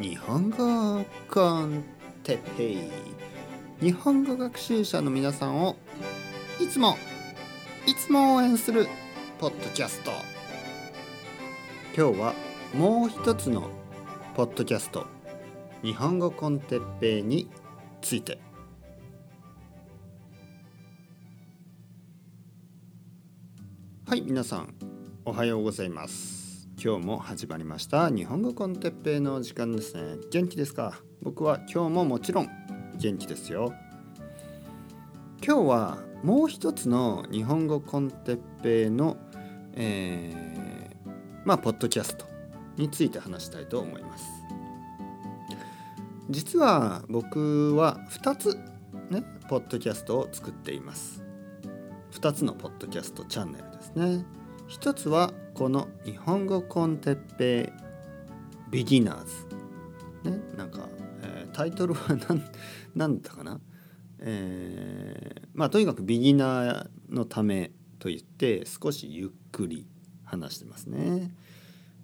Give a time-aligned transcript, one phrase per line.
[0.00, 1.84] 日本語コン
[2.24, 2.78] テッペイ
[3.80, 5.76] 日本語学習者の皆さんを
[6.60, 6.96] いつも
[7.86, 8.88] いつも応援する
[9.38, 10.10] ポッドキャスト。
[11.96, 12.34] 今日は
[12.74, 13.68] もう一つの
[14.34, 15.06] ポッドキャスト。
[15.82, 17.48] 日本語コンテッペイに
[18.00, 18.38] ついて。
[24.06, 24.74] はい皆さん
[25.24, 26.43] おはようございます。
[26.82, 28.10] 今日も始まりました。
[28.10, 30.16] 日本語コンテッペイの時間ですね。
[30.30, 31.00] 元気ですか？
[31.22, 32.48] 僕は今日ももちろん
[32.96, 33.72] 元気ですよ。
[35.44, 39.16] 今日はもう一つの日本語コンテッペイの、
[39.74, 41.10] えー、
[41.44, 42.26] まあポッドキャスト
[42.76, 44.24] について話したいと思います。
[46.28, 48.58] 実は僕は2つ
[49.10, 51.22] ねポッドキャストを作っています。
[52.12, 54.24] 2つのポッドキャストチャンネルですね。
[54.66, 57.72] 一つはこの日本語コンテッペ
[58.68, 60.28] イビギナーズ。
[60.28, 60.88] ねなんか、
[61.22, 62.42] えー、タイトルは何
[62.96, 63.60] 何 だったかな？
[64.18, 69.86] えー、まあとにかくビギナーのためと言って少しゆっくり
[70.24, 71.32] 話してますね。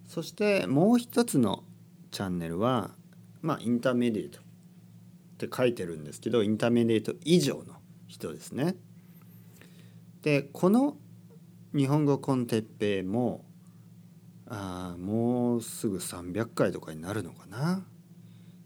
[0.07, 1.64] そしてもう一つの
[2.12, 2.95] チャンネルは
[3.42, 4.42] まあインターメディエートっ
[5.39, 7.75] て書いてるんですけどインターメディエート以上の
[8.07, 8.77] 人ですね。
[10.23, 10.97] でこの
[11.73, 13.45] 日本語コンテッペイも
[14.49, 17.85] あもうすぐ300回とかになるのかな。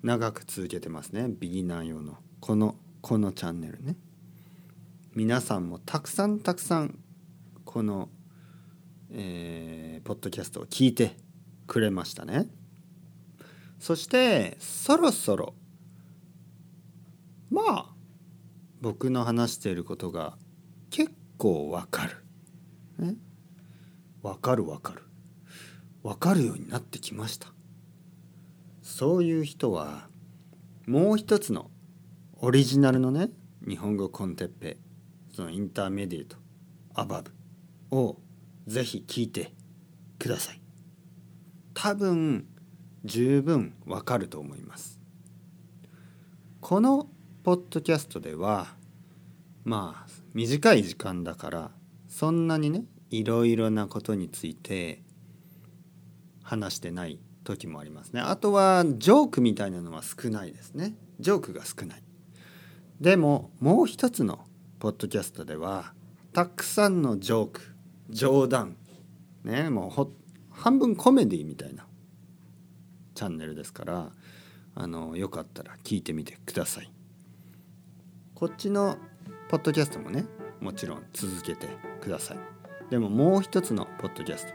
[0.03, 1.27] 長く続けてますね。
[1.29, 2.17] ビギナー用の。
[2.41, 3.97] このこのチャンネルね。
[5.15, 6.99] 皆さんもたくさんたくさん
[7.67, 8.09] この、
[9.13, 11.15] えー、ポッドキャストを聞いて
[11.67, 12.49] くれましたね。
[13.79, 15.55] そしてそろそろ
[17.51, 17.87] まあ
[18.81, 20.39] 僕の話していることが
[20.89, 22.23] 結構わかる。
[24.23, 25.03] わかるわかる。
[26.03, 27.48] わかるようになってきました。
[28.83, 30.09] そういう人は
[30.86, 31.70] もう一つの
[32.36, 33.31] オリジナルのね
[33.67, 34.77] 日本語コンテッペ
[35.33, 36.36] そのインターメディエート
[36.95, 38.19] アバブを
[38.67, 39.52] ぜひ聞いて
[40.19, 40.61] ください。
[41.73, 42.46] 多分
[43.05, 45.01] 十分わかると思います。
[46.61, 47.08] この
[47.42, 48.74] ポッドキャストでは
[49.64, 51.70] まあ短い時間だから
[52.14, 55.02] そんなにねいろいろなことについて
[56.45, 58.20] 話してない時もありますね。
[58.20, 60.95] あとはジョークみたいなのは少ないですね。
[61.19, 62.02] ジョークが少ない。
[63.01, 64.47] でももう一つの
[64.79, 65.92] ポッドキャストでは
[66.33, 67.61] たくさんのジョーク
[68.11, 68.77] 冗談。
[69.42, 70.13] ねもうほ
[70.51, 71.85] 半分コメディみたいな
[73.17, 74.13] チャンネルですから
[74.77, 76.92] あのよかったら聞いてみてください。
[78.36, 78.98] こっちの
[79.48, 80.27] ポッドキャストもね
[80.61, 81.69] もちろん続けて
[82.01, 82.39] ください。
[82.91, 84.53] でももう一つのポッドキャスト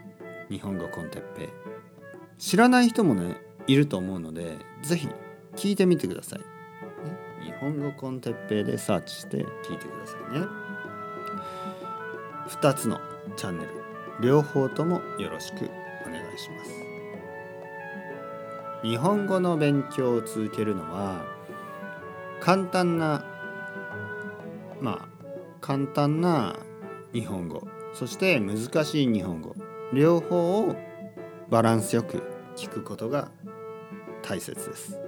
[0.48, 1.48] 日本語コンテッペイ。
[2.38, 5.08] 知らない人もねいると思うので是非
[5.56, 6.40] 聞いてみてください、
[7.44, 10.46] 日本語コンテッペイでサーチして聞いてくださいね。
[12.48, 12.98] 2つの
[13.36, 13.70] チャンネル
[14.22, 15.70] 両方ともよろしく
[16.06, 16.70] お願いします。
[18.82, 21.24] 日本語の勉強を続けるのは
[22.40, 23.24] 簡単な
[24.80, 25.08] まあ
[25.60, 26.56] 簡単な
[27.12, 27.66] 日本語。
[27.92, 29.54] そして難しい日本語。
[29.92, 30.76] 両方を
[31.48, 32.22] バランスよく
[32.56, 33.30] 聞くことが
[34.22, 34.98] 大切です。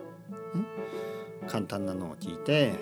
[1.49, 2.75] 簡単なのを聞いて、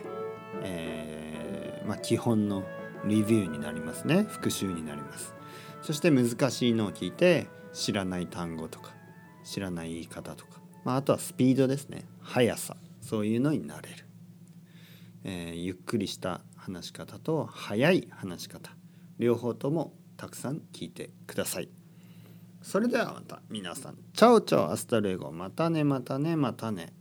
[0.62, 2.64] えー、まあ、基本の
[3.04, 4.24] レビューになりますね。
[4.24, 5.34] 復習になります。
[5.82, 8.92] そして難しいのを聞いて知らない単語とか
[9.44, 12.04] 知らない言い方とか、まあ、あとはスピードですね。
[12.22, 12.76] 速さ。
[13.00, 14.09] そういうのになれる。
[15.24, 18.70] えー、ゆっくりした話し方と早い話し方
[19.18, 21.68] 両方ともたくさん聞いてください。
[22.62, 26.92] それではまた皆さんチャオチャオアスタルエゴまたねまたねまたね。